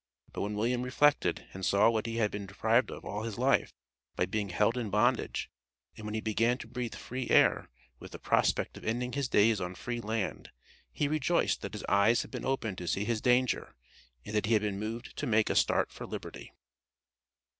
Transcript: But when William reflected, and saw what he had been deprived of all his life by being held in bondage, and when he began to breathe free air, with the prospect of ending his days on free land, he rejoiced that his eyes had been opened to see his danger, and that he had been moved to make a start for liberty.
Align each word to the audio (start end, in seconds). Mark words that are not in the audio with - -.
But 0.33 0.41
when 0.41 0.55
William 0.55 0.81
reflected, 0.81 1.45
and 1.53 1.63
saw 1.63 1.87
what 1.91 2.07
he 2.07 2.15
had 2.15 2.31
been 2.31 2.47
deprived 2.47 2.89
of 2.89 3.05
all 3.05 3.21
his 3.21 3.37
life 3.37 3.71
by 4.15 4.25
being 4.25 4.49
held 4.49 4.75
in 4.75 4.89
bondage, 4.89 5.51
and 5.95 6.05
when 6.07 6.15
he 6.15 6.21
began 6.21 6.57
to 6.57 6.67
breathe 6.67 6.95
free 6.95 7.29
air, 7.29 7.69
with 7.99 8.11
the 8.11 8.17
prospect 8.17 8.77
of 8.77 8.83
ending 8.83 9.13
his 9.13 9.29
days 9.29 9.61
on 9.61 9.75
free 9.75 10.01
land, 10.01 10.49
he 10.91 11.07
rejoiced 11.07 11.61
that 11.61 11.73
his 11.73 11.85
eyes 11.87 12.23
had 12.23 12.31
been 12.31 12.45
opened 12.45 12.79
to 12.79 12.87
see 12.87 13.05
his 13.05 13.21
danger, 13.21 13.75
and 14.25 14.33
that 14.35 14.47
he 14.47 14.53
had 14.53 14.63
been 14.63 14.79
moved 14.79 15.15
to 15.17 15.27
make 15.27 15.51
a 15.51 15.55
start 15.55 15.91
for 15.91 16.07
liberty. 16.07 16.51